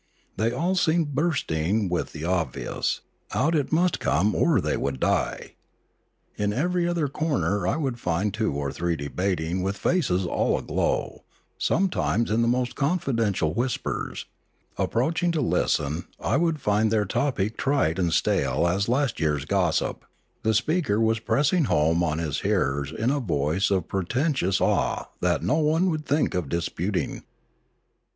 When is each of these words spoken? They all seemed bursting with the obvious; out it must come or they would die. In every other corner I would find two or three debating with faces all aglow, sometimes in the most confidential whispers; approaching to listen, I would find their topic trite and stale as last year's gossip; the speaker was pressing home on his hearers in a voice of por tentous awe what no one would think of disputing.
They 0.35 0.51
all 0.51 0.73
seemed 0.73 1.13
bursting 1.13 1.87
with 1.87 2.11
the 2.11 2.25
obvious; 2.25 3.01
out 3.33 3.53
it 3.53 3.71
must 3.71 3.99
come 3.99 4.33
or 4.33 4.59
they 4.59 4.75
would 4.75 4.99
die. 4.99 5.53
In 6.37 6.51
every 6.51 6.87
other 6.87 7.07
corner 7.07 7.67
I 7.67 7.77
would 7.77 7.99
find 7.99 8.33
two 8.33 8.51
or 8.51 8.71
three 8.71 8.95
debating 8.95 9.61
with 9.61 9.77
faces 9.77 10.25
all 10.25 10.57
aglow, 10.57 11.23
sometimes 11.59 12.31
in 12.31 12.41
the 12.41 12.47
most 12.47 12.73
confidential 12.73 13.53
whispers; 13.53 14.25
approaching 14.75 15.31
to 15.33 15.41
listen, 15.41 16.07
I 16.19 16.35
would 16.35 16.59
find 16.59 16.89
their 16.89 17.05
topic 17.05 17.55
trite 17.55 17.99
and 17.99 18.11
stale 18.11 18.67
as 18.67 18.89
last 18.89 19.19
year's 19.19 19.45
gossip; 19.45 20.03
the 20.41 20.55
speaker 20.55 20.99
was 20.99 21.19
pressing 21.19 21.65
home 21.65 22.03
on 22.03 22.17
his 22.17 22.39
hearers 22.39 22.91
in 22.91 23.11
a 23.11 23.19
voice 23.19 23.69
of 23.69 23.87
por 23.87 24.01
tentous 24.03 24.59
awe 24.61 25.09
what 25.19 25.43
no 25.43 25.57
one 25.57 25.91
would 25.91 26.07
think 26.07 26.33
of 26.33 26.49
disputing. 26.49 27.21